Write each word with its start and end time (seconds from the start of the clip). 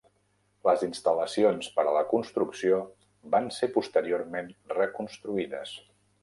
Les 0.67 0.85
instal·lacions 0.85 1.67
per 1.75 1.85
a 1.89 1.93
la 1.97 2.01
construcció 2.13 2.79
van 3.35 3.51
ser 3.59 3.71
posteriorment 3.77 4.49
reconstruïdes. 4.75 5.77